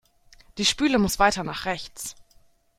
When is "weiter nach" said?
1.19-1.65